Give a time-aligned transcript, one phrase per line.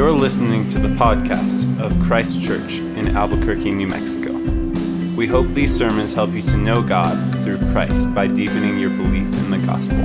[0.00, 4.32] You're listening to the podcast of Christ Church in Albuquerque, New Mexico.
[5.14, 9.30] We hope these sermons help you to know God through Christ by deepening your belief
[9.34, 9.98] in the gospel.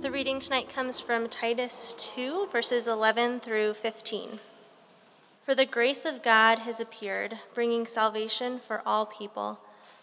[0.00, 4.40] The reading tonight comes from Titus 2, verses 11 through 15.
[5.44, 9.60] For the grace of God has appeared, bringing salvation for all people,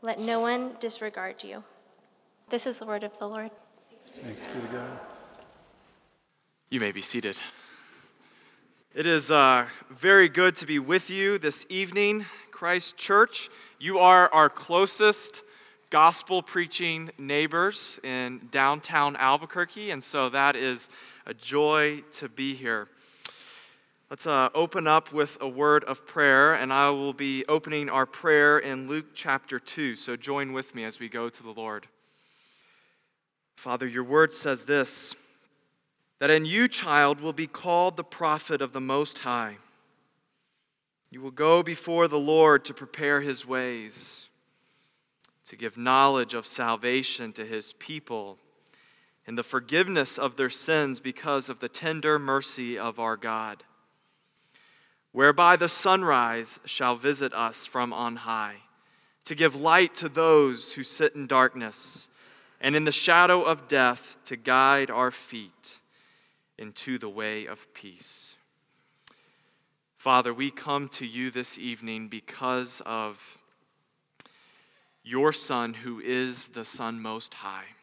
[0.00, 1.64] Let no one disregard you.
[2.50, 3.50] This is the word of the Lord.
[4.14, 5.00] Thanks be to God.
[6.70, 7.36] You may be seated.
[8.94, 13.50] It is uh, very good to be with you this evening, Christ Church.
[13.80, 15.42] You are our closest
[15.90, 20.90] gospel preaching neighbors in downtown Albuquerque, and so that is
[21.26, 22.86] a joy to be here.
[24.10, 28.06] Let's uh, open up with a word of prayer, and I will be opening our
[28.06, 29.96] prayer in Luke chapter 2.
[29.96, 31.88] So join with me as we go to the Lord.
[33.54, 35.14] Father, your word says this
[36.20, 39.58] that in you, child, will be called the prophet of the Most High.
[41.10, 44.30] You will go before the Lord to prepare his ways,
[45.44, 48.38] to give knowledge of salvation to his people,
[49.26, 53.64] and the forgiveness of their sins because of the tender mercy of our God
[55.18, 58.54] whereby the sunrise shall visit us from on high,
[59.24, 62.08] to give light to those who sit in darkness,
[62.60, 65.80] and in the shadow of death to guide our feet
[66.56, 68.36] into the way of peace.
[69.96, 73.38] Father, we come to you this evening because of
[75.02, 77.74] your Son, who is the Son Most High,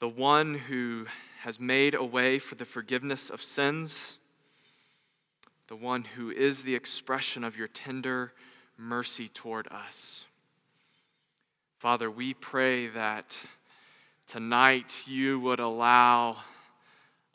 [0.00, 1.06] the one who
[1.42, 4.18] has made a way for the forgiveness of sins
[5.68, 8.32] the one who is the expression of your tender
[8.78, 10.26] mercy toward us.
[11.78, 13.40] Father, we pray that
[14.26, 16.36] tonight you would allow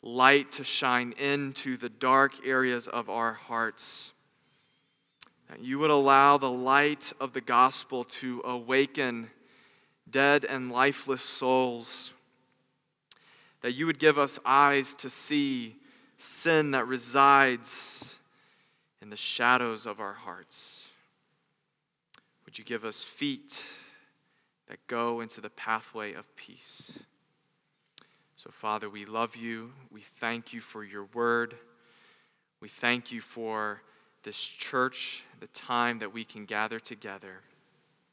[0.02, 4.14] light to shine into the dark areas of our hearts.
[5.48, 9.30] That you would allow the light of the gospel to awaken
[10.10, 12.14] dead and lifeless souls.
[13.60, 15.76] That you would give us eyes to see
[16.16, 18.16] sin that resides
[19.02, 20.88] in the shadows of our hearts.
[22.44, 23.64] Would you give us feet
[24.68, 27.02] that go into the pathway of peace?
[28.36, 29.72] So, Father, we love you.
[29.90, 31.56] We thank you for your word.
[32.60, 33.82] We thank you for
[34.22, 37.40] this church, the time that we can gather together.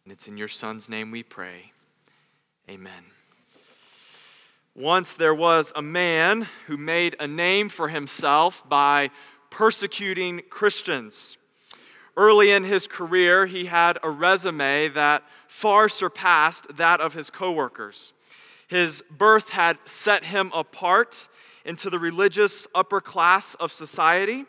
[0.04, 1.72] And it's in your Son's name we pray.
[2.68, 3.04] Amen.
[4.76, 9.12] Once there was a man who made a name for himself by
[9.50, 11.38] persecuting Christians.
[12.18, 18.14] Early in his career, he had a resume that far surpassed that of his coworkers.
[18.68, 21.28] His birth had set him apart
[21.66, 24.46] into the religious upper class of society.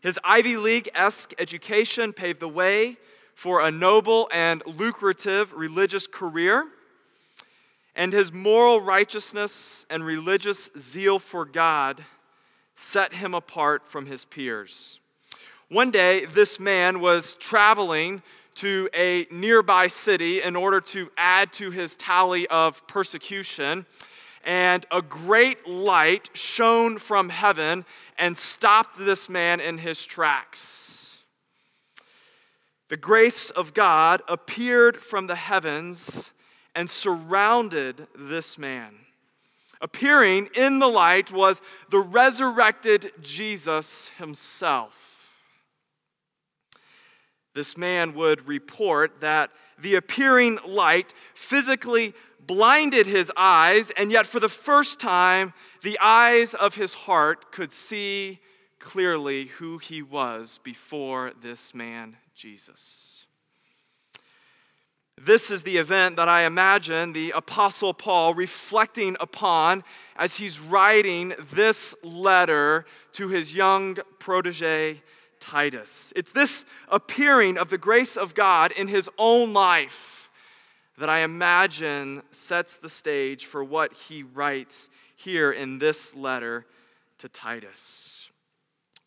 [0.00, 2.96] His Ivy League esque education paved the way
[3.34, 6.66] for a noble and lucrative religious career.
[7.96, 12.04] And his moral righteousness and religious zeal for God
[12.74, 15.00] set him apart from his peers.
[15.68, 18.22] One day, this man was traveling
[18.56, 23.86] to a nearby city in order to add to his tally of persecution,
[24.44, 27.84] and a great light shone from heaven
[28.18, 31.22] and stopped this man in his tracks.
[32.88, 36.32] The grace of God appeared from the heavens
[36.74, 38.99] and surrounded this man.
[39.80, 45.10] Appearing in the light was the resurrected Jesus himself.
[47.54, 54.40] This man would report that the appearing light physically blinded his eyes, and yet for
[54.40, 58.40] the first time, the eyes of his heart could see
[58.78, 63.26] clearly who he was before this man, Jesus.
[65.22, 69.84] This is the event that I imagine the Apostle Paul reflecting upon
[70.16, 75.02] as he's writing this letter to his young protege,
[75.38, 76.14] Titus.
[76.16, 80.30] It's this appearing of the grace of God in his own life
[80.96, 86.64] that I imagine sets the stage for what he writes here in this letter
[87.18, 88.30] to Titus.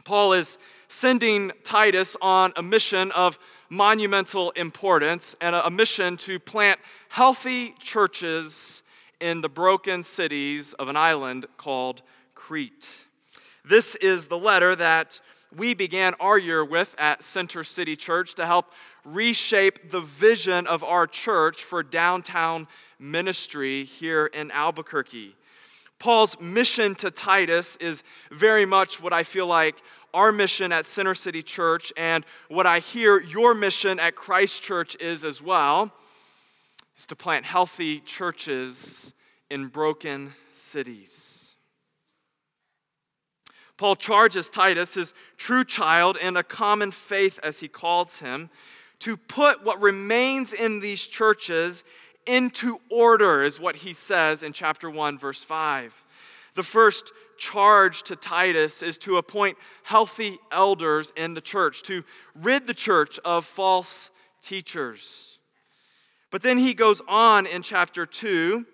[0.05, 3.39] Paul is sending Titus on a mission of
[3.69, 6.79] monumental importance and a mission to plant
[7.09, 8.83] healthy churches
[9.19, 12.01] in the broken cities of an island called
[12.35, 13.05] Crete.
[13.65, 15.21] This is the letter that
[15.55, 18.73] we began our year with at Center City Church to help
[19.05, 22.67] reshape the vision of our church for downtown
[22.99, 25.35] ministry here in Albuquerque.
[26.03, 29.81] Paul's mission to Titus is very much what I feel like
[30.13, 34.97] our mission at Center City Church and what I hear your mission at Christ Church
[34.99, 35.93] is as well
[36.97, 39.13] is to plant healthy churches
[39.49, 41.55] in broken cities.
[43.77, 48.49] Paul charges Titus, his true child, in a common faith, as he calls him,
[48.99, 51.85] to put what remains in these churches
[52.25, 56.05] into order, is what he says in chapter 1, verse 5.
[56.55, 62.03] The first charge to Titus is to appoint healthy elders in the church, to
[62.35, 64.11] rid the church of false
[64.41, 65.39] teachers.
[66.31, 68.65] But then he goes on in chapter 2,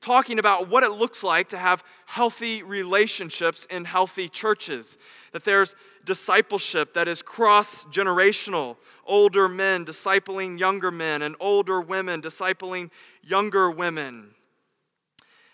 [0.00, 4.98] talking about what it looks like to have healthy relationships in healthy churches.
[5.32, 5.74] That there's
[6.08, 12.90] discipleship that is cross generational, older men discipling younger men, and older women discipling
[13.22, 14.30] younger women.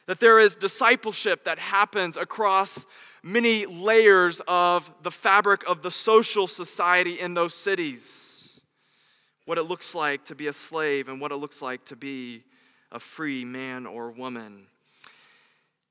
[0.07, 2.87] That there is discipleship that happens across
[3.21, 8.61] many layers of the fabric of the social society in those cities.
[9.47, 12.45] What it looks like to be a slave and what it looks like to be
[12.93, 14.69] a free man or woman.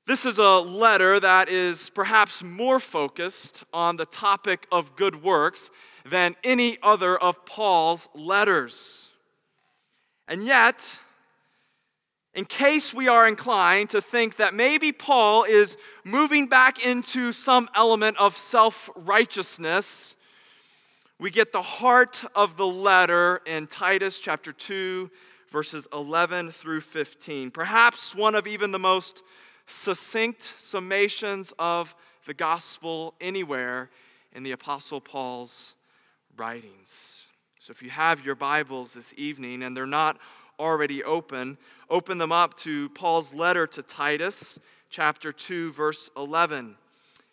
[0.06, 5.70] This is a letter that is perhaps more focused on the topic of good works
[6.04, 9.10] than any other of Paul's letters.
[10.28, 11.00] And yet,
[12.34, 17.70] in case we are inclined to think that maybe Paul is moving back into some
[17.74, 20.16] element of self righteousness,
[21.18, 25.10] we get the heart of the letter in Titus chapter 2,
[25.48, 27.50] verses 11 through 15.
[27.50, 29.22] Perhaps one of even the most
[29.66, 31.94] succinct summations of
[32.26, 33.90] the gospel anywhere
[34.32, 35.74] in the Apostle Paul's
[36.36, 37.26] writings.
[37.58, 40.18] So if you have your Bibles this evening and they're not
[40.58, 41.58] already open,
[41.88, 44.58] open them up to Paul's letter to Titus,
[44.90, 46.76] chapter 2, verse 11.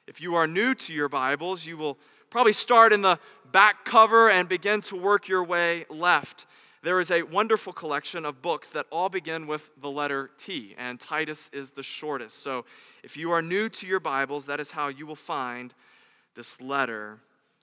[0.08, 1.98] If you are new to your Bibles, you will
[2.30, 3.20] probably start in the
[3.52, 6.46] back cover and begin to work your way left.
[6.84, 11.00] There is a wonderful collection of books that all begin with the letter T, and
[11.00, 12.42] Titus is the shortest.
[12.42, 12.66] So
[13.04, 15.76] if you are new to your Bibles, that is how you will find
[16.34, 17.20] this letter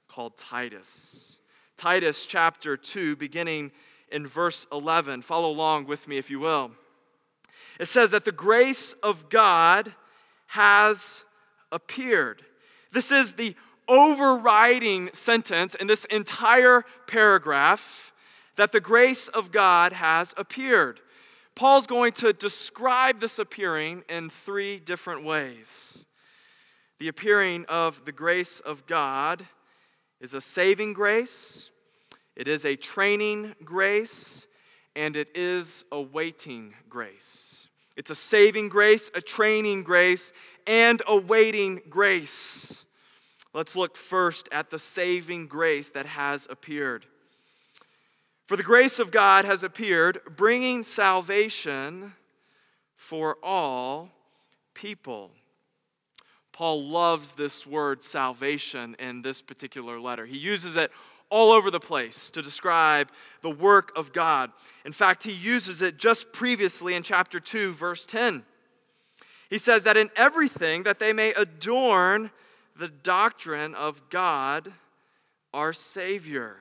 [0.06, 1.40] called Titus.
[1.76, 3.72] Titus chapter 2, beginning
[4.12, 5.22] in verse 11.
[5.22, 6.70] Follow along with me if you will.
[7.80, 9.94] It says that the grace of God
[10.48, 11.24] has
[11.72, 12.42] appeared.
[12.92, 13.56] This is the
[13.88, 18.12] overriding sentence in this entire paragraph
[18.58, 21.00] that the grace of God has appeared.
[21.54, 26.06] Paul's going to describe this appearing in three different ways.
[26.98, 29.46] The appearing of the grace of God
[30.20, 31.70] is a saving grace,
[32.34, 34.48] it is a training grace,
[34.96, 37.68] and it is a waiting grace.
[37.96, 40.32] It's a saving grace, a training grace,
[40.66, 42.84] and a waiting grace.
[43.54, 47.06] Let's look first at the saving grace that has appeared.
[48.48, 52.14] For the grace of God has appeared, bringing salvation
[52.96, 54.08] for all
[54.72, 55.32] people.
[56.50, 60.24] Paul loves this word salvation in this particular letter.
[60.24, 60.90] He uses it
[61.28, 63.10] all over the place to describe
[63.42, 64.50] the work of God.
[64.86, 68.44] In fact, he uses it just previously in chapter 2, verse 10.
[69.50, 72.30] He says that in everything that they may adorn
[72.74, 74.72] the doctrine of God,
[75.52, 76.56] our Savior.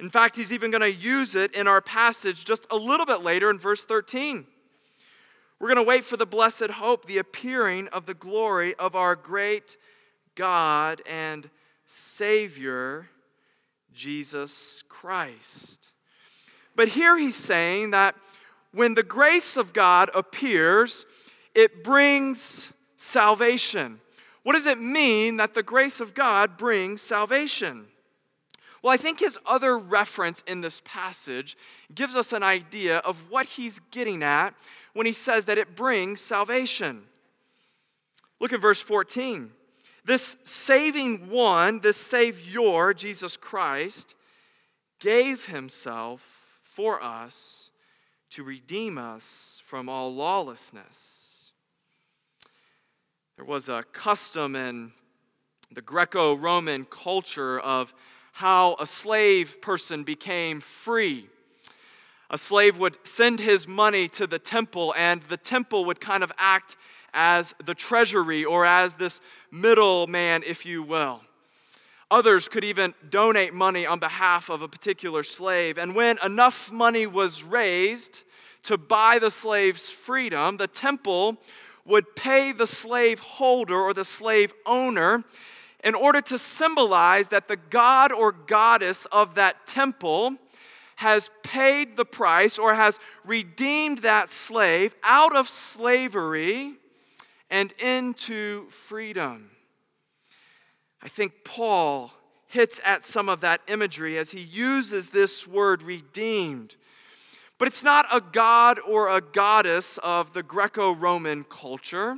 [0.00, 3.22] In fact, he's even going to use it in our passage just a little bit
[3.22, 4.46] later in verse 13.
[5.58, 9.14] We're going to wait for the blessed hope, the appearing of the glory of our
[9.14, 9.76] great
[10.34, 11.50] God and
[11.84, 13.10] Savior,
[13.92, 15.92] Jesus Christ.
[16.74, 18.14] But here he's saying that
[18.72, 21.04] when the grace of God appears,
[21.54, 24.00] it brings salvation.
[24.44, 27.86] What does it mean that the grace of God brings salvation?
[28.82, 31.56] Well, I think his other reference in this passage
[31.94, 34.54] gives us an idea of what he's getting at
[34.94, 37.02] when he says that it brings salvation.
[38.40, 39.50] Look at verse 14.
[40.04, 44.14] This saving one, this Savior, Jesus Christ,
[44.98, 47.70] gave himself for us
[48.30, 51.52] to redeem us from all lawlessness.
[53.36, 54.92] There was a custom in
[55.70, 57.94] the Greco Roman culture of
[58.40, 61.28] how a slave person became free.
[62.30, 66.32] A slave would send his money to the temple, and the temple would kind of
[66.38, 66.78] act
[67.12, 69.20] as the treasury or as this
[69.50, 71.20] middleman, if you will.
[72.10, 75.76] Others could even donate money on behalf of a particular slave.
[75.76, 78.24] And when enough money was raised
[78.62, 81.36] to buy the slave's freedom, the temple
[81.84, 85.24] would pay the slave holder or the slave owner
[85.82, 90.36] in order to symbolize that the god or goddess of that temple
[90.96, 96.74] has paid the price or has redeemed that slave out of slavery
[97.48, 99.50] and into freedom.
[101.02, 102.12] I think Paul
[102.46, 106.76] hits at some of that imagery as he uses this word redeemed.
[107.58, 112.16] But it's not a god or a goddess of the Greco Roman culture.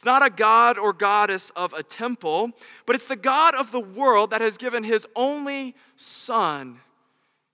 [0.00, 2.52] It's not a god or goddess of a temple,
[2.86, 6.80] but it's the God of the world that has given his only Son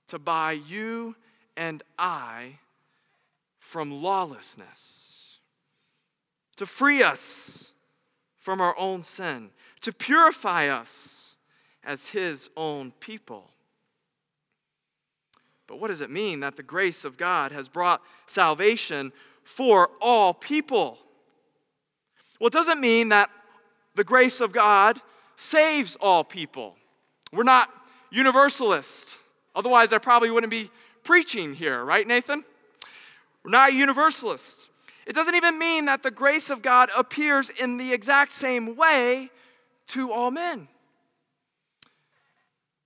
[0.06, 1.16] to buy you
[1.56, 2.60] and I
[3.58, 5.40] from lawlessness,
[6.54, 7.72] to free us
[8.36, 9.50] from our own sin,
[9.80, 11.36] to purify us
[11.82, 13.50] as his own people.
[15.66, 19.10] But what does it mean that the grace of God has brought salvation
[19.42, 21.00] for all people?
[22.38, 23.30] Well, it doesn't mean that
[23.94, 25.00] the grace of God
[25.36, 26.76] saves all people.
[27.32, 27.70] We're not
[28.10, 29.18] universalists.
[29.54, 30.70] Otherwise, I probably wouldn't be
[31.02, 32.44] preaching here, right, Nathan?
[33.42, 34.68] We're not universalists.
[35.06, 39.30] It doesn't even mean that the grace of God appears in the exact same way
[39.88, 40.68] to all men.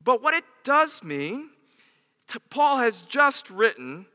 [0.02, 1.50] But what it does mean,
[2.50, 4.06] Paul has just written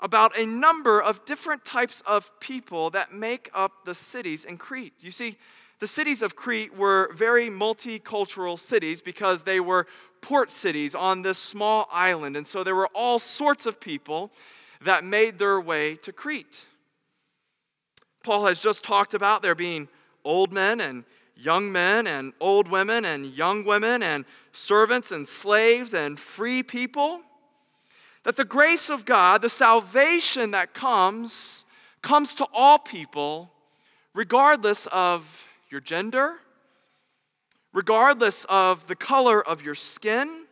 [0.00, 5.02] about a number of different types of people that make up the cities in Crete.
[5.02, 5.36] You see,
[5.80, 9.86] the cities of Crete were very multicultural cities because they were
[10.20, 12.36] port cities on this small island.
[12.36, 14.32] And so there were all sorts of people
[14.82, 16.66] that made their way to Crete.
[18.22, 19.88] Paul has just talked about there being
[20.24, 21.04] old men and
[21.36, 27.22] young men and old women and young women and servants and slaves and free people.
[28.24, 31.64] That the grace of God, the salvation that comes,
[32.02, 33.50] comes to all people,
[34.14, 36.36] regardless of your gender,
[37.72, 40.46] regardless of the color of your skin,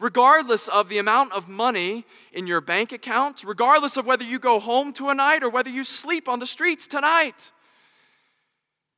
[0.00, 4.60] regardless of the amount of money in your bank account, regardless of whether you go
[4.60, 7.50] home to a night or whether you sleep on the streets tonight.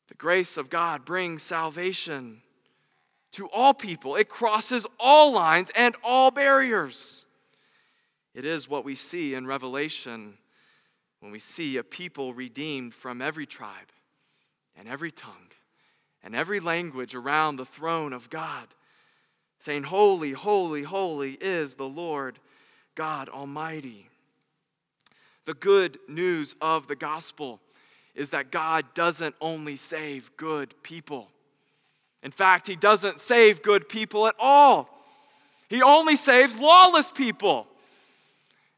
[0.08, 2.42] The grace of God brings salvation
[3.32, 7.26] to all people, it crosses all lines and all barriers.
[8.38, 10.34] It is what we see in Revelation
[11.18, 13.90] when we see a people redeemed from every tribe
[14.76, 15.50] and every tongue
[16.22, 18.68] and every language around the throne of God,
[19.58, 22.38] saying, Holy, holy, holy is the Lord
[22.94, 24.08] God Almighty.
[25.44, 27.58] The good news of the gospel
[28.14, 31.28] is that God doesn't only save good people.
[32.22, 34.88] In fact, He doesn't save good people at all.
[35.68, 37.66] He only saves lawless people.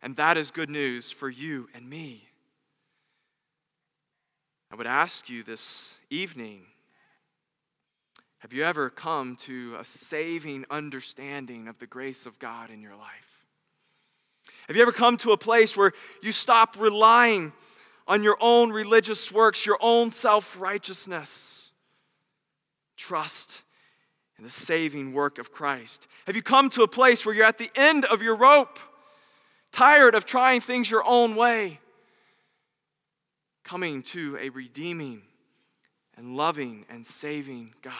[0.02, 2.26] And that is good news for you and me.
[4.72, 6.62] I would ask you this evening
[8.38, 12.96] have you ever come to a saving understanding of the grace of God in your
[12.96, 13.44] life?
[14.66, 15.92] Have you ever come to a place where
[16.22, 17.52] you stop relying
[18.08, 21.72] on your own religious works, your own self righteousness?
[22.96, 23.62] Trust
[24.38, 26.08] in the saving work of Christ.
[26.26, 28.78] Have you come to a place where you're at the end of your rope,
[29.72, 31.80] tired of trying things your own way?
[33.64, 35.22] Coming to a redeeming
[36.16, 37.94] and loving and saving God.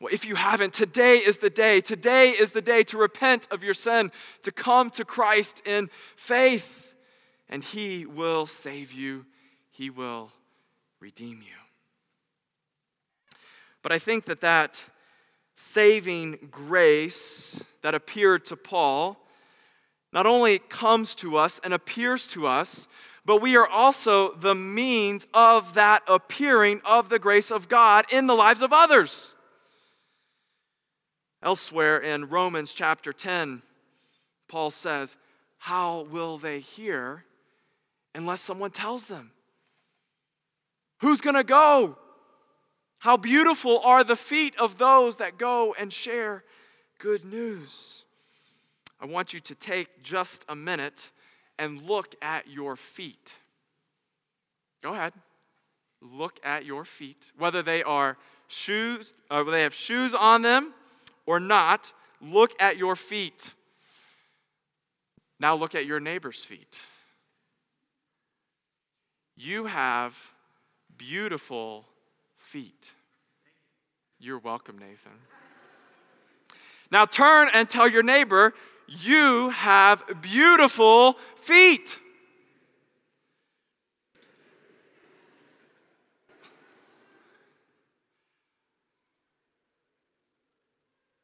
[0.00, 1.80] Well, if you haven't, today is the day.
[1.80, 4.12] Today is the day to repent of your sin,
[4.42, 6.94] to come to Christ in faith,
[7.48, 9.26] and He will save you,
[9.70, 10.30] He will
[11.00, 11.54] redeem you.
[13.82, 14.84] But I think that that
[15.54, 19.18] saving grace that appeared to Paul
[20.12, 22.88] not only comes to us and appears to us,
[23.24, 28.26] but we are also the means of that appearing of the grace of God in
[28.26, 29.34] the lives of others.
[31.42, 33.62] Elsewhere in Romans chapter 10,
[34.48, 35.16] Paul says,
[35.58, 37.24] How will they hear
[38.14, 39.32] unless someone tells them?
[41.00, 41.96] Who's going to go?
[43.00, 46.44] How beautiful are the feet of those that go and share
[46.98, 48.04] good news.
[49.00, 51.10] I want you to take just a minute
[51.58, 53.38] and look at your feet.
[54.82, 55.12] Go ahead.
[56.00, 60.72] look at your feet, whether they are shoes, uh, they have shoes on them
[61.26, 63.54] or not, look at your feet.
[65.40, 66.80] Now look at your neighbor's feet.
[69.36, 70.32] You have
[70.96, 71.86] beautiful
[72.36, 72.94] feet.
[74.18, 75.12] You're welcome, Nathan.
[76.90, 78.54] Now turn and tell your neighbor,
[78.88, 82.00] you have beautiful feet.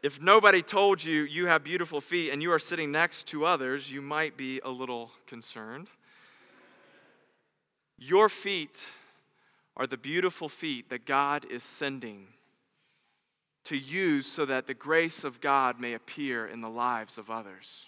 [0.02, 3.90] If nobody told you you have beautiful feet and you are sitting next to others,
[3.90, 5.88] you might be a little concerned.
[7.98, 8.90] Your feet
[9.78, 12.26] are the beautiful feet that God is sending
[13.64, 17.86] to use so that the grace of God may appear in the lives of others.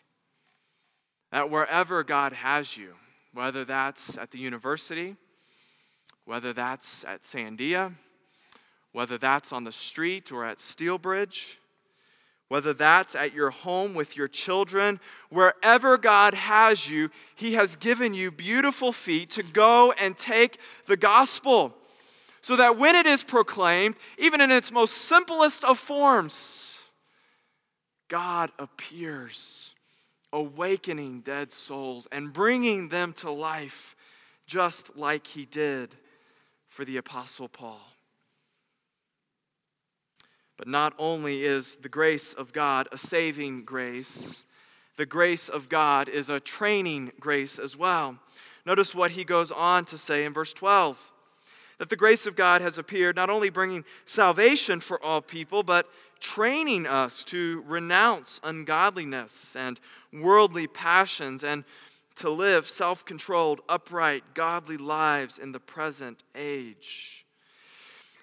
[1.33, 2.95] That wherever God has you,
[3.33, 5.17] whether that's at the university,
[6.25, 7.95] whether that's at Sandia,
[8.93, 11.57] whether that's on the street or at Steelbridge,
[12.49, 18.15] whether that's at your home with your children, wherever God has you, He has given
[18.15, 21.75] you beautiful feet to go and take the gospel.
[22.47, 26.79] So that when it is proclaimed, even in its most simplest of forms,
[28.07, 29.75] God appears,
[30.33, 33.97] awakening dead souls and bringing them to life,
[34.47, 35.97] just like He did
[36.69, 37.81] for the Apostle Paul.
[40.57, 44.45] But not only is the grace of God a saving grace,
[44.95, 48.21] the grace of God is a training grace as well.
[48.65, 51.13] Notice what he goes on to say in verse 12
[51.79, 55.89] that the grace of God has appeared, not only bringing salvation for all people, but
[56.21, 59.79] training us to renounce ungodliness and
[60.13, 61.65] worldly passions and
[62.17, 67.27] to live self controlled, upright, godly lives in the present age.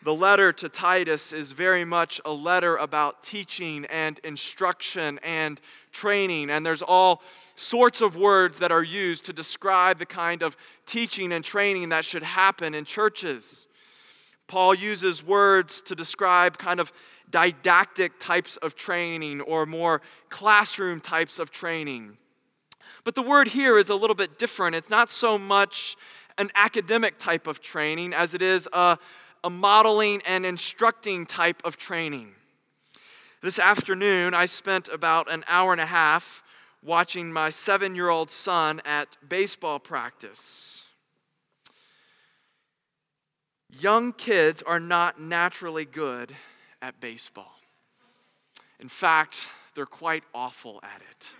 [0.03, 5.61] The letter to Titus is very much a letter about teaching and instruction and
[5.93, 7.21] training, and there's all
[7.55, 12.05] sorts of words that are used to describe the kind of teaching and training that
[12.05, 13.67] should happen in churches.
[14.47, 16.91] Paul uses words to describe kind of
[17.29, 22.17] didactic types of training or more classroom types of training.
[23.03, 24.75] But the word here is a little bit different.
[24.75, 25.95] It's not so much
[26.37, 28.97] an academic type of training as it is a
[29.43, 32.33] a modeling and instructing type of training.
[33.41, 36.42] This afternoon, I spent about an hour and a half
[36.83, 40.85] watching my seven year old son at baseball practice.
[43.69, 46.35] Young kids are not naturally good
[46.81, 47.59] at baseball.
[48.79, 51.35] In fact, they're quite awful at it.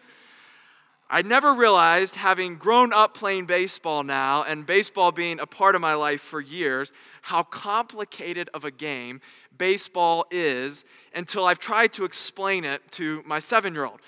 [1.10, 5.82] I never realized, having grown up playing baseball now and baseball being a part of
[5.82, 9.21] my life for years, how complicated of a game
[9.56, 13.99] baseball is until I've tried to explain it to my seven year old.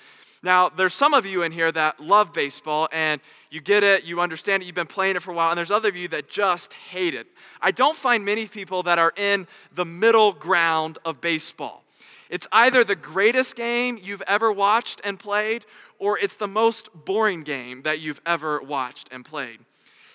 [0.42, 3.20] Now, there's some of you in here that love baseball and
[3.50, 5.70] you get it, you understand it, you've been playing it for a while, and there's
[5.70, 7.26] other of you that just hate it.
[7.60, 11.82] I don't find many people that are in the middle ground of baseball.
[12.28, 15.64] It's either the greatest game you've ever watched and played,
[15.98, 19.60] or it's the most boring game that you've ever watched and played.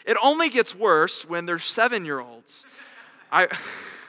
[0.05, 2.65] It only gets worse when they're seven year olds
[3.31, 3.47] I,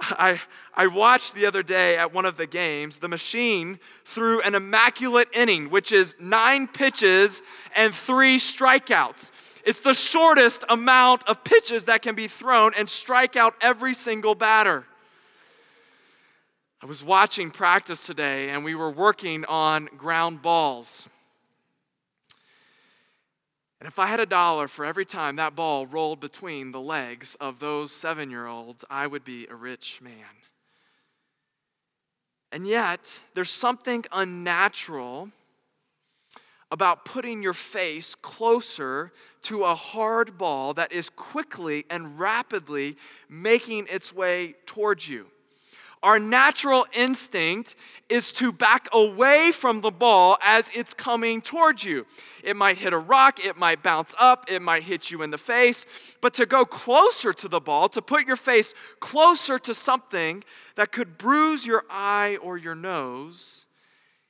[0.00, 0.40] I,
[0.74, 5.28] I watched the other day at one of the games, the machine threw an immaculate
[5.32, 7.42] inning, which is nine pitches
[7.76, 9.30] and three strikeouts.
[9.64, 14.34] It's the shortest amount of pitches that can be thrown and strike out every single
[14.34, 14.84] batter.
[16.82, 21.08] I was watching practice today and we were working on ground balls.
[23.84, 27.34] And if I had a dollar for every time that ball rolled between the legs
[27.34, 30.24] of those seven year olds, I would be a rich man.
[32.50, 35.28] And yet, there's something unnatural
[36.70, 42.96] about putting your face closer to a hard ball that is quickly and rapidly
[43.28, 45.26] making its way towards you
[46.04, 47.74] our natural instinct
[48.10, 52.04] is to back away from the ball as it's coming towards you.
[52.44, 55.38] It might hit a rock, it might bounce up, it might hit you in the
[55.38, 55.86] face,
[56.20, 60.44] but to go closer to the ball, to put your face closer to something
[60.76, 63.64] that could bruise your eye or your nose,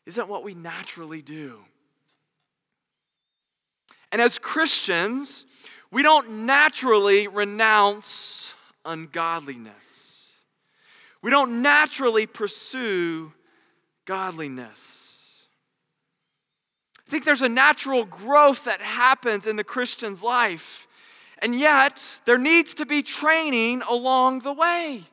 [0.07, 1.59] isn't what we naturally do.
[4.13, 5.45] And as Christians,
[5.91, 10.13] we don't naturally renounce ungodliness.
[11.25, 13.33] We don't naturally pursue
[14.05, 15.47] godliness.
[16.99, 20.87] I think there's a natural growth that happens in the Christian's life.
[21.39, 25.05] And yet, there needs to be training along the way.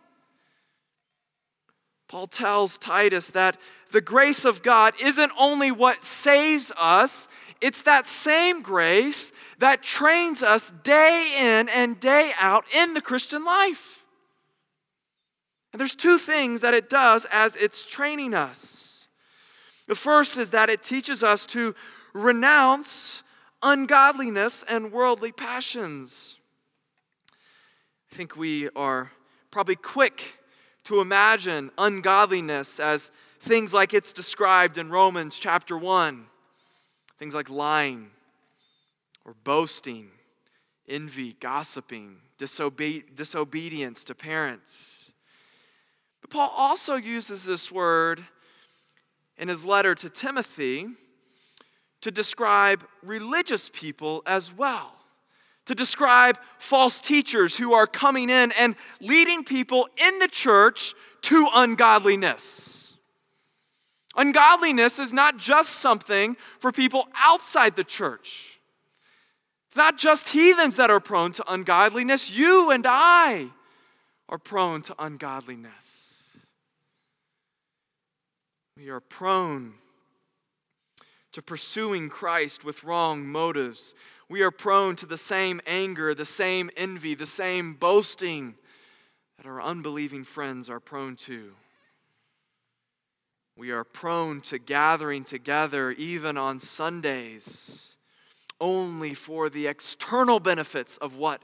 [2.09, 3.55] Paul tells Titus that
[3.91, 7.29] the grace of God isn't only what saves us,
[7.61, 13.45] it's that same grace that trains us day in and day out in the Christian
[13.45, 14.00] life.
[15.71, 19.07] And there's two things that it does as it's training us.
[19.87, 21.75] The first is that it teaches us to
[22.13, 23.23] renounce
[23.63, 26.37] ungodliness and worldly passions.
[28.11, 29.11] I think we are
[29.49, 30.37] probably quick
[30.83, 36.27] to imagine ungodliness as things like it's described in Romans chapter 1
[37.17, 38.09] things like lying
[39.25, 40.09] or boasting,
[40.89, 45.00] envy, gossiping, disobe- disobedience to parents.
[46.21, 48.23] But Paul also uses this word
[49.37, 50.87] in his letter to Timothy
[52.01, 54.93] to describe religious people as well,
[55.65, 61.47] to describe false teachers who are coming in and leading people in the church to
[61.53, 62.97] ungodliness.
[64.15, 68.59] Ungodliness is not just something for people outside the church.
[69.67, 72.29] It's not just heathens that are prone to ungodliness.
[72.29, 73.47] You and I
[74.27, 76.10] are prone to ungodliness.
[78.77, 79.73] We are prone
[81.33, 83.95] to pursuing Christ with wrong motives.
[84.29, 88.55] We are prone to the same anger, the same envy, the same boasting
[89.37, 91.53] that our unbelieving friends are prone to.
[93.57, 97.97] We are prone to gathering together even on Sundays
[98.59, 101.41] only for the external benefits of what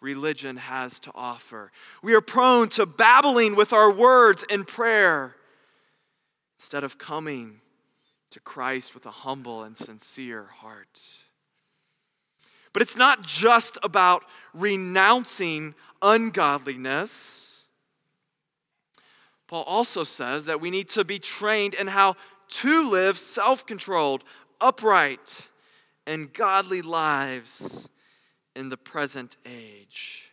[0.00, 1.70] religion has to offer.
[2.02, 5.36] We are prone to babbling with our words in prayer
[6.60, 7.58] instead of coming
[8.28, 11.00] to Christ with a humble and sincere heart.
[12.74, 17.64] But it's not just about renouncing ungodliness.
[19.48, 22.16] Paul also says that we need to be trained in how
[22.48, 24.22] to live self controlled,
[24.60, 25.48] upright,
[26.06, 27.88] and godly lives
[28.54, 30.29] in the present age.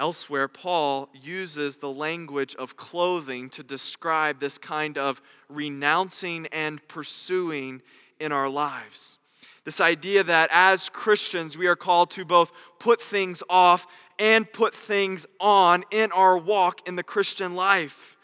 [0.00, 7.82] Elsewhere, Paul uses the language of clothing to describe this kind of renouncing and pursuing
[8.18, 9.18] in our lives.
[9.66, 13.86] This idea that as Christians, we are called to both put things off
[14.18, 18.16] and put things on in our walk in the Christian life.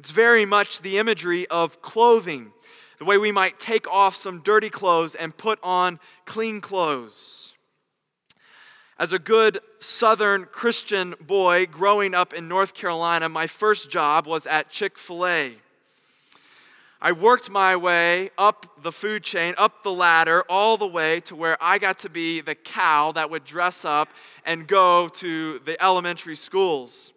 [0.00, 2.50] It's very much the imagery of clothing,
[2.98, 7.49] the way we might take off some dirty clothes and put on clean clothes.
[9.00, 14.46] As a good Southern Christian boy growing up in North Carolina, my first job was
[14.46, 15.54] at Chick fil A.
[17.00, 21.34] I worked my way up the food chain, up the ladder, all the way to
[21.34, 24.10] where I got to be the cow that would dress up
[24.44, 27.14] and go to the elementary schools.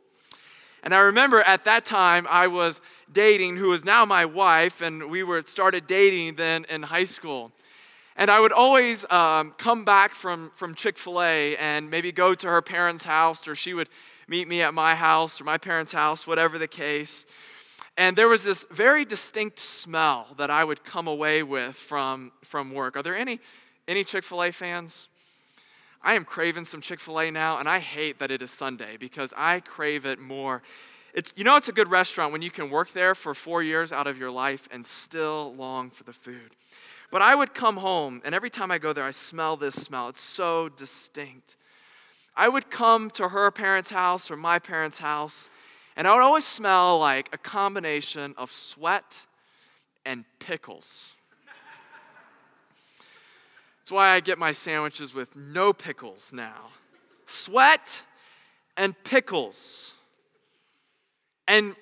[0.83, 2.79] And I remember at that time I was
[3.11, 7.51] dating who is now my wife, and we were started dating then in high school.
[8.15, 12.35] And I would always um, come back from, from Chick fil A and maybe go
[12.35, 13.89] to her parents' house, or she would
[14.27, 17.25] meet me at my house or my parents' house, whatever the case.
[17.97, 22.71] And there was this very distinct smell that I would come away with from, from
[22.71, 22.95] work.
[22.97, 23.39] Are there any,
[23.87, 25.09] any Chick fil A fans?
[26.01, 28.97] I am craving some Chick fil A now, and I hate that it is Sunday
[28.97, 30.61] because I crave it more.
[31.13, 33.93] It's, you know, it's a good restaurant when you can work there for four years
[33.93, 36.51] out of your life and still long for the food.
[37.13, 40.09] But I would come home, and every time I go there, I smell this smell.
[40.09, 41.57] It's so distinct.
[42.35, 45.51] I would come to her parents' house or my parents' house,
[45.95, 49.27] and I would always smell like a combination of sweat
[50.03, 51.13] and pickles.
[53.81, 56.69] That's why I get my sandwiches with no pickles now.
[57.27, 58.01] Sweat
[58.75, 59.93] and pickles.
[61.47, 61.75] And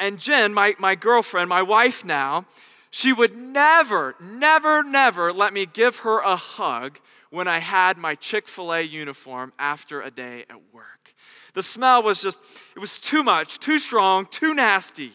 [0.00, 2.46] and Jen, my, my girlfriend, my wife now,
[2.90, 6.98] she would never, never, never let me give her a hug
[7.30, 11.14] when I had my Chick fil A uniform after a day at work.
[11.54, 12.42] The smell was just,
[12.74, 15.12] it was too much, too strong, too nasty.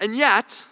[0.00, 0.64] And yet,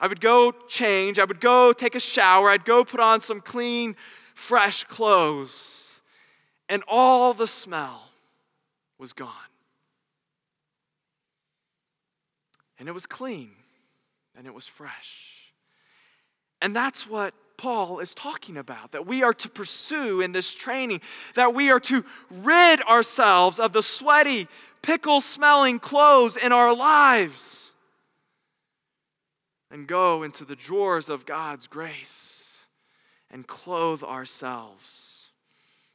[0.00, 3.42] I would go change, I would go take a shower, I'd go put on some
[3.42, 3.96] clean,
[4.34, 6.00] fresh clothes,
[6.70, 8.10] and all the smell
[8.98, 9.30] was gone.
[12.78, 13.50] And it was clean
[14.36, 15.52] and it was fresh.
[16.60, 21.00] And that's what Paul is talking about that we are to pursue in this training,
[21.34, 24.48] that we are to rid ourselves of the sweaty,
[24.82, 27.72] pickle smelling clothes in our lives
[29.70, 32.66] and go into the drawers of God's grace
[33.30, 35.30] and clothe ourselves.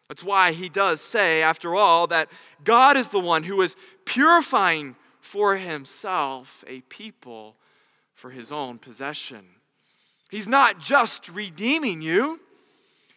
[0.08, 2.30] That's why he does say, after all, that
[2.63, 3.75] God is the one who is
[4.06, 7.56] purifying for himself a people
[8.20, 9.46] for his own possession.
[10.30, 12.42] He's not just redeeming you,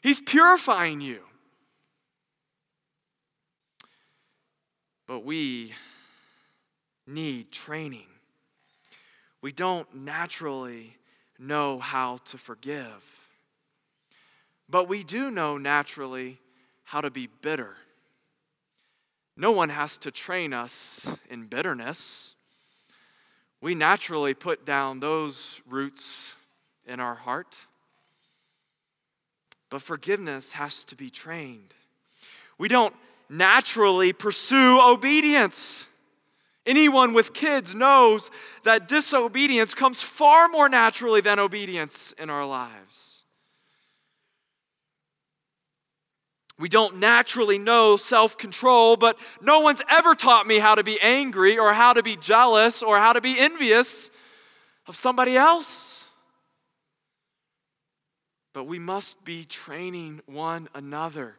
[0.01, 1.21] he's purifying you.
[5.09, 5.75] But we
[7.05, 8.07] need training.
[9.43, 10.97] We don't naturally
[11.37, 13.21] know how to forgive,
[14.69, 16.38] but we do know naturally
[16.85, 17.75] how to be bitter.
[19.37, 22.37] No one has to train us in bitterness.
[23.62, 26.35] We naturally put down those roots
[26.87, 27.64] in our heart.
[29.70, 31.72] But forgiveness has to be trained.
[32.59, 32.94] We don't
[33.31, 35.87] naturally pursue obedience.
[36.66, 38.31] Anyone with kids knows
[38.64, 43.12] that disobedience comes far more naturally than obedience in our lives.
[46.62, 50.96] We don't naturally know self control, but no one's ever taught me how to be
[51.01, 54.11] angry or how to be jealous or how to be envious
[54.87, 56.07] of somebody else.
[58.53, 61.35] But we must be training one another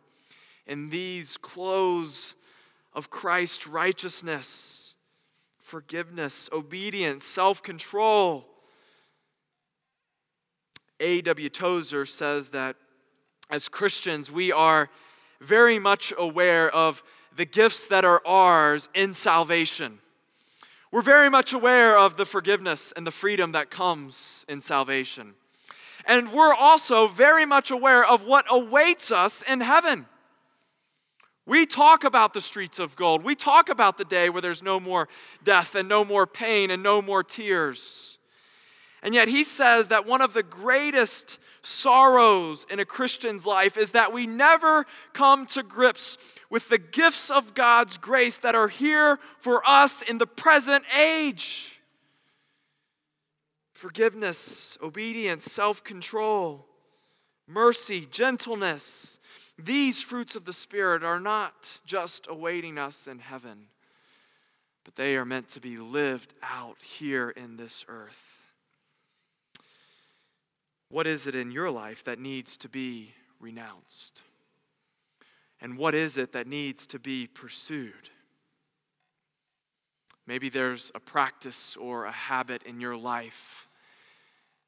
[0.67, 2.35] in these clothes
[2.91, 4.95] of Christ's righteousness,
[5.57, 8.45] forgiveness, obedience, self control.
[10.99, 11.47] A.W.
[11.47, 12.75] Tozer says that
[13.49, 14.89] as Christians, we are
[15.43, 17.03] very much aware of
[17.35, 19.99] the gifts that are ours in salvation.
[20.91, 25.33] We're very much aware of the forgiveness and the freedom that comes in salvation.
[26.05, 30.05] And we're also very much aware of what awaits us in heaven.
[31.45, 33.23] We talk about the streets of gold.
[33.23, 35.09] We talk about the day where there's no more
[35.43, 38.17] death and no more pain and no more tears.
[39.03, 43.91] And yet, he says that one of the greatest sorrows in a Christian's life is
[43.91, 46.17] that we never come to grips
[46.49, 51.81] with the gifts of God's grace that are here for us in the present age
[53.73, 56.65] forgiveness, obedience, self control,
[57.45, 59.19] mercy, gentleness.
[59.57, 63.65] These fruits of the Spirit are not just awaiting us in heaven,
[64.85, 68.42] but they are meant to be lived out here in this earth.
[70.93, 74.21] What is it in your life that needs to be renounced?
[75.59, 78.11] And what is it that needs to be pursued?
[80.27, 83.67] Maybe there's a practice or a habit in your life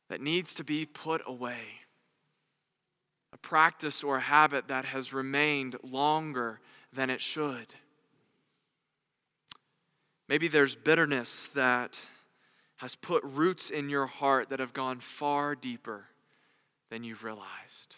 [0.10, 1.60] that needs to be put away.
[3.32, 6.60] A practice or a habit that has remained longer
[6.92, 7.68] than it should.
[10.28, 12.02] Maybe there's bitterness that
[12.78, 16.08] has put roots in your heart that have gone far deeper
[16.89, 17.95] than you've realized.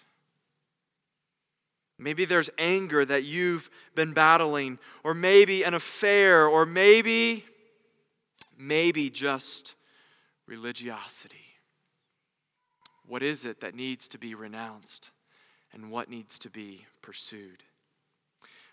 [1.99, 7.43] Maybe there's anger that you've been battling, or maybe an affair, or maybe,
[8.57, 9.75] maybe just
[10.45, 11.37] religiosity.
[13.07, 15.09] What is it that needs to be renounced
[15.73, 17.63] and what needs to be pursued?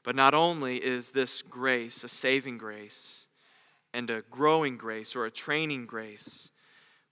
[0.03, 3.27] But not only is this grace a saving grace
[3.94, 6.53] and a growing grace or a training grace,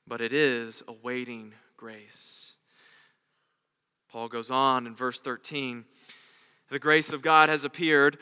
[0.06, 2.56] but it is a waiting grace.
[4.12, 5.87] Paul goes on in verse 13
[6.68, 8.18] the grace of God has appeared,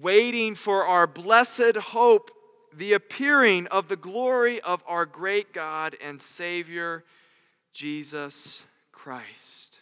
[0.00, 2.30] waiting for our blessed hope,
[2.72, 7.04] the appearing of the glory of our great God and Savior
[7.72, 9.80] Jesus Christ.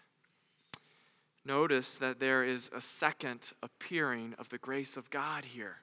[1.44, 5.76] Notice that there is a second appearing of the grace of God here.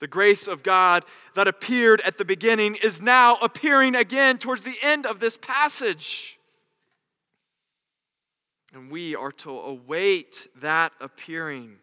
[0.00, 4.76] The grace of God that appeared at the beginning is now appearing again towards the
[4.82, 6.38] end of this passage.
[8.74, 11.76] And we are to await that appearing.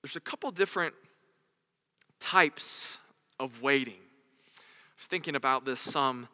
[0.00, 0.94] There's a couple different
[2.20, 2.98] types
[3.40, 6.28] of waiting I was thinking about this some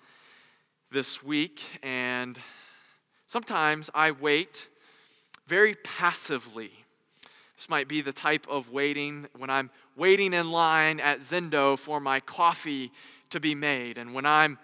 [0.91, 2.39] this week, and
[3.25, 4.69] sometimes I wait
[5.47, 6.73] very passively.
[7.57, 11.99] This might be the type of waiting when I'm waiting in line at Zendo for
[11.99, 12.93] my coffee
[13.31, 13.97] to be made.
[13.97, 14.59] And when I'm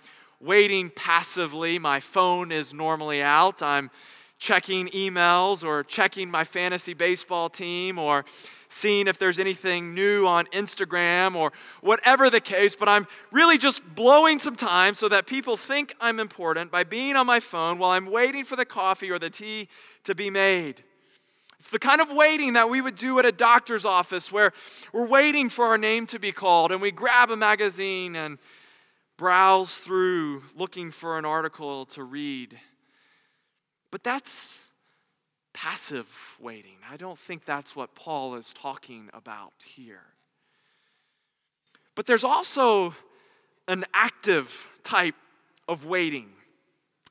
[0.44, 3.62] waiting passively, my phone is normally out.
[3.62, 3.90] I'm
[4.38, 8.24] checking emails or checking my fantasy baseball team or
[8.68, 13.83] seeing if there's anything new on Instagram or whatever the case, but I'm really just
[13.94, 17.92] blowing some time so that people think I'm important by being on my phone while
[17.92, 19.68] I'm waiting for the coffee or the tea
[20.02, 20.83] to be made.
[21.59, 24.52] It's the kind of waiting that we would do at a doctor's office where
[24.92, 28.38] we're waiting for our name to be called and we grab a magazine and
[29.16, 32.59] browse through looking for an article to read
[33.90, 34.72] But that's
[35.53, 36.79] passive waiting.
[36.90, 40.03] I don't think that's what Paul is talking about here.
[41.94, 42.94] But there's also
[43.68, 45.14] an active type
[45.68, 46.31] of waiting.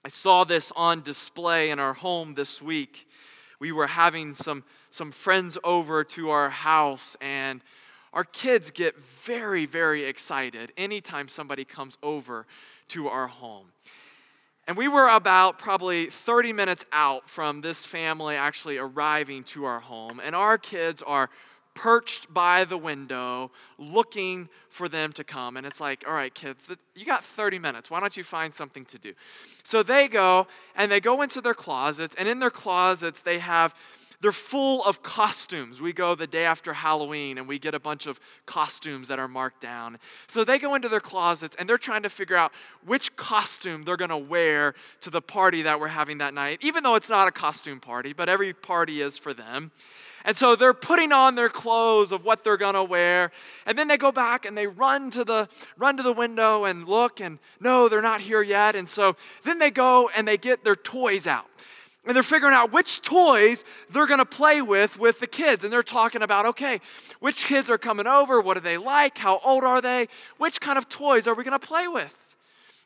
[0.04, 3.08] I saw this on display in our home this week.
[3.60, 7.64] We were having some, some friends over to our house, and
[8.14, 12.46] our kids get very, very excited anytime somebody comes over
[12.90, 13.68] to our home.
[14.68, 19.82] And we were about probably 30 minutes out from this family actually arriving to our
[19.82, 21.30] home, and our kids are
[21.76, 23.50] perched by the window
[23.80, 25.58] looking for them to come.
[25.58, 27.90] And it's like, all right, kids, you got 30 minutes.
[27.90, 29.14] Why don't you find something to do?
[29.64, 30.46] So they go
[30.76, 33.74] and they go into their closets, and in their closets, they have.
[34.24, 35.82] They're full of costumes.
[35.82, 39.28] We go the day after Halloween and we get a bunch of costumes that are
[39.28, 39.98] marked down.
[40.28, 42.54] So they go into their closets and they're trying to figure out
[42.86, 46.84] which costume they're going to wear to the party that we're having that night, even
[46.84, 49.72] though it's not a costume party, but every party is for them.
[50.24, 53.30] And so they're putting on their clothes of what they're going to wear.
[53.66, 56.88] And then they go back and they run to the run to the window and
[56.88, 58.74] look and no, they're not here yet.
[58.74, 61.48] And so then they go and they get their toys out.
[62.06, 65.64] And they're figuring out which toys they're going to play with with the kids.
[65.64, 66.82] And they're talking about, okay,
[67.20, 68.42] which kids are coming over?
[68.42, 69.18] What do they like?
[69.18, 70.08] How old are they?
[70.38, 72.20] Which kind of toys are we going to play with?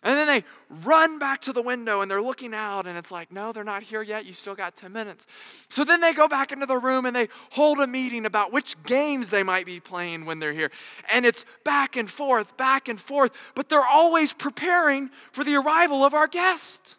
[0.03, 0.43] And then they
[0.84, 3.82] run back to the window and they're looking out, and it's like, no, they're not
[3.82, 4.25] here yet.
[4.25, 5.25] You still got 10 minutes.
[5.69, 8.82] So then they go back into the room and they hold a meeting about which
[8.84, 10.71] games they might be playing when they're here.
[11.12, 16.03] And it's back and forth, back and forth, but they're always preparing for the arrival
[16.03, 16.96] of our guest.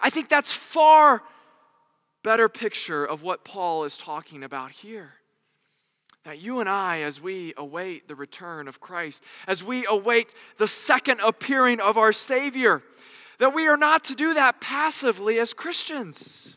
[0.00, 1.22] I think that's far
[2.22, 5.14] better picture of what Paul is talking about here
[6.24, 10.66] that you and I, as we await the return of Christ, as we await the
[10.66, 12.82] second appearing of our Savior,
[13.38, 16.56] that we are not to do that passively as Christians,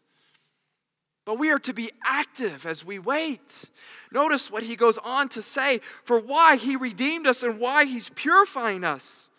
[1.25, 3.69] but we are to be active as we wait.
[4.11, 8.09] Notice what he goes on to say for why he redeemed us and why he's
[8.09, 9.29] purifying us.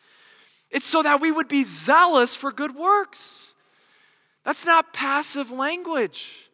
[0.71, 3.55] It's so that we would be zealous for good works.
[4.45, 6.51] That's not passive language,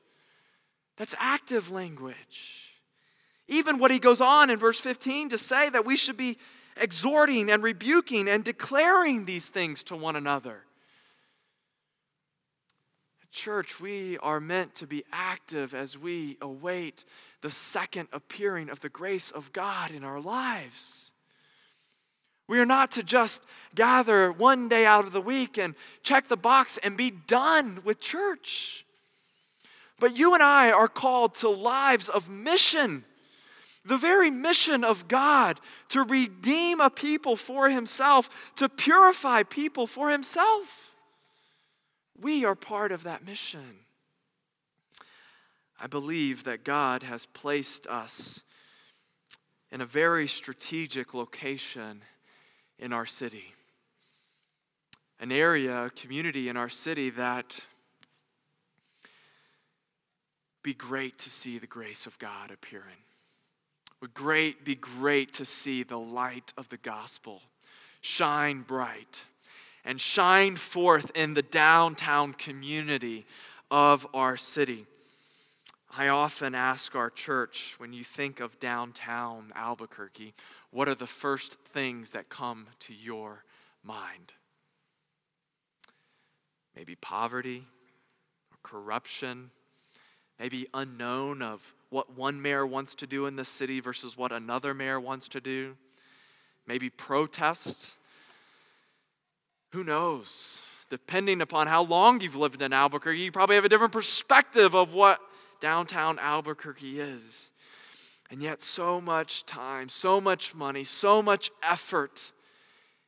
[0.96, 2.60] that's active language.
[3.46, 6.38] Even what he goes on in verse 15 to say that we should be
[6.78, 10.64] exhorting and rebuking and declaring these things to one another.
[13.34, 17.04] Church, we are meant to be active as we await
[17.40, 21.03] the second appearing of the grace of God in our lives.
[22.46, 23.42] We are not to just
[23.74, 28.00] gather one day out of the week and check the box and be done with
[28.00, 28.84] church.
[29.98, 33.04] But you and I are called to lives of mission
[33.84, 40.10] the very mission of God to redeem a people for himself, to purify people for
[40.10, 40.94] himself.
[42.18, 43.80] We are part of that mission.
[45.80, 48.42] I believe that God has placed us
[49.70, 52.02] in a very strategic location
[52.78, 53.54] in our city.
[55.20, 57.60] An area, a community in our city that
[60.62, 63.04] be great to see the grace of God appearing
[64.00, 67.40] would great be great to see the light of the gospel
[68.00, 69.24] shine bright
[69.84, 73.24] and shine forth in the downtown community
[73.70, 74.84] of our city.
[75.96, 80.34] I often ask our church when you think of downtown Albuquerque,
[80.72, 83.44] what are the first things that come to your
[83.84, 84.32] mind?
[86.74, 87.64] Maybe poverty
[88.50, 89.52] or corruption,
[90.40, 94.74] maybe unknown of what one mayor wants to do in the city versus what another
[94.74, 95.76] mayor wants to do.
[96.66, 97.98] Maybe protests.
[99.70, 100.60] Who knows?
[100.90, 104.92] Depending upon how long you've lived in Albuquerque, you probably have a different perspective of
[104.92, 105.20] what
[105.64, 107.50] downtown Albuquerque is.
[108.30, 112.32] And yet, so much time, so much money, so much effort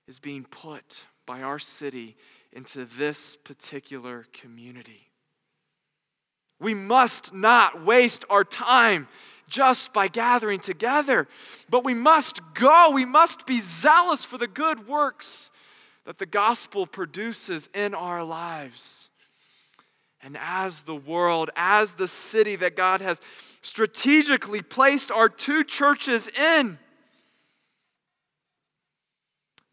[0.09, 2.17] is being put by our city
[2.55, 5.11] into this particular community.
[6.59, 9.07] We must not waste our time
[9.51, 11.29] just by gathering together,
[11.69, 12.91] but we must go.
[12.91, 15.51] We must be zealous for the good works
[16.07, 19.11] that the gospel produces in our lives.
[20.27, 23.21] And as the world, as the city that God has
[23.63, 26.81] strategically placed our two churches in,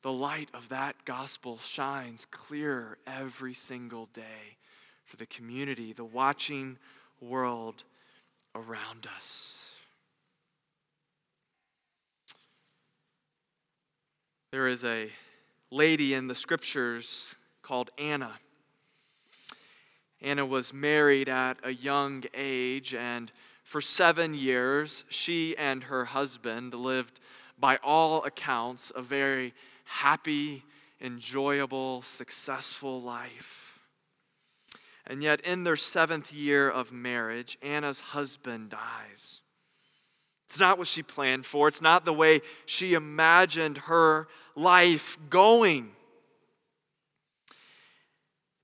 [0.03, 4.57] the light of that gospel shines clear every single day
[5.05, 6.77] for the community, the watching
[7.19, 7.83] world
[8.53, 9.73] around us.
[14.51, 15.09] There is a
[15.71, 17.33] lady in the scriptures
[17.63, 18.33] called Anna.
[20.23, 26.73] Anna was married at a young age, and for seven years, she and her husband
[26.73, 27.19] lived,
[27.59, 29.53] by all accounts, a very
[29.83, 30.63] happy,
[31.01, 33.79] enjoyable, successful life.
[35.05, 39.41] And yet, in their seventh year of marriage, Anna's husband dies.
[40.47, 45.91] It's not what she planned for, it's not the way she imagined her life going.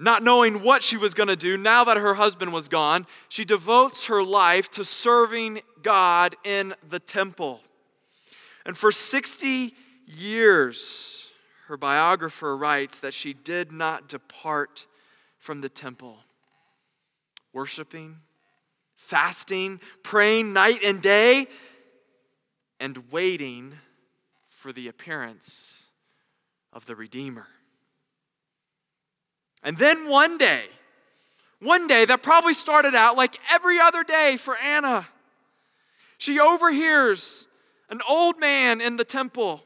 [0.02, 3.44] Not knowing what she was going to do now that her husband was gone, she
[3.44, 7.60] devotes her life to serving God in the temple.
[8.66, 9.76] And for 60
[10.08, 11.34] years,
[11.68, 14.88] her biographer writes that she did not depart
[15.38, 16.18] from the temple,
[17.52, 18.18] worshiping,
[18.96, 21.48] fasting, praying night and day,
[22.80, 23.74] and waiting
[24.48, 25.88] for the appearance
[26.72, 27.48] of the Redeemer.
[29.64, 30.66] And then one day,
[31.60, 35.08] one day that probably started out like every other day for Anna,
[36.18, 37.46] she overhears
[37.90, 39.64] an old man in the temple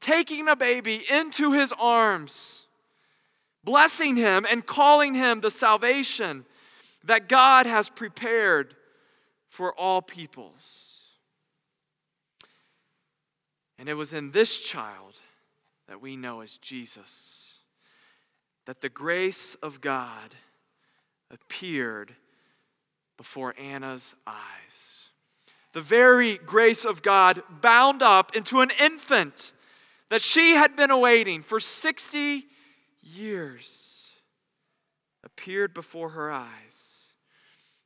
[0.00, 2.66] taking a baby into his arms,
[3.62, 6.46] blessing him and calling him the salvation
[7.04, 8.74] that God has prepared
[9.48, 11.08] for all peoples.
[13.78, 15.14] And it was in this child
[15.88, 17.59] that we know as Jesus
[18.70, 20.32] that the grace of God
[21.28, 22.14] appeared
[23.16, 25.08] before Anna's eyes.
[25.72, 29.54] The very grace of God bound up into an infant
[30.08, 32.44] that she had been awaiting for 60
[33.02, 34.12] years
[35.24, 37.14] appeared before her eyes.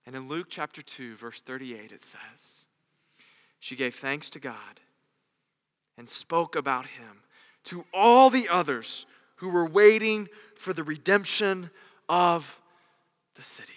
[0.05, 2.67] And in Luke chapter 2, verse 38, it says,
[3.59, 4.81] She gave thanks to God
[5.97, 7.23] and spoke about him
[7.65, 9.07] to all the others
[9.45, 10.27] who were waiting
[10.57, 11.69] for the redemption
[12.09, 12.59] of
[13.35, 13.73] the city.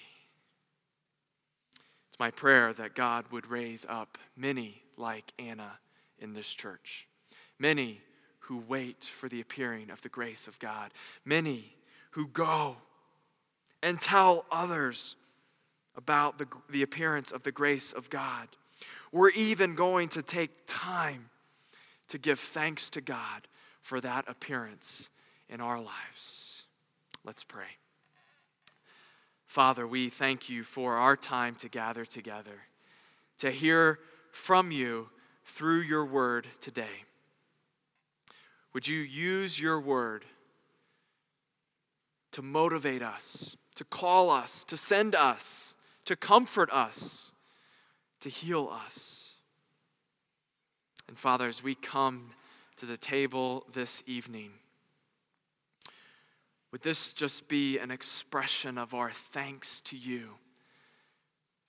[2.08, 5.74] It's my prayer that God would raise up many like Anna
[6.20, 7.06] in this church,
[7.60, 8.00] many
[8.40, 10.92] who wait for the appearing of the grace of God,
[11.26, 11.76] many
[12.12, 12.78] who go
[13.84, 15.18] and tell others
[15.98, 18.48] about the, the appearance of the grace of God.
[19.12, 21.30] We're even going to take time
[22.08, 23.50] to give thanks to God
[23.82, 25.10] for that appearance
[25.50, 26.66] in our lives.
[27.24, 27.78] Let's pray.
[29.46, 32.64] Father, we thank you for our time to gather together,
[33.38, 34.00] to hear
[34.32, 35.10] from you
[35.46, 37.06] through your word today.
[38.74, 40.26] Would you use your word
[42.32, 45.76] to motivate us, to call us, to send us,
[46.06, 47.32] to comfort us,
[48.20, 49.36] to heal us?
[51.08, 52.32] And Father, as we come
[52.76, 54.52] to the table this evening,
[56.72, 60.32] would this just be an expression of our thanks to you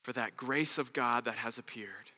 [0.02, 2.10] for that grace of God that has appeared?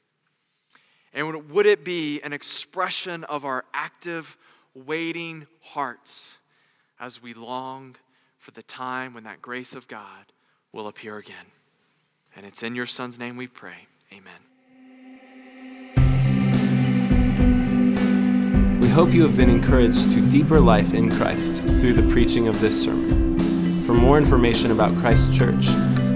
[1.12, 4.37] And would it be an expression of our active,
[4.74, 6.37] waiting hearts
[6.99, 7.97] as we long
[8.39, 10.33] for the time when that grace of God
[10.72, 11.35] will appear again?
[12.37, 13.89] And it's in your Son's name we pray.
[14.12, 14.49] Amen.
[18.91, 22.82] Hope you have been encouraged to deeper life in Christ through the preaching of this
[22.82, 23.80] sermon.
[23.82, 25.66] For more information about Christ Church,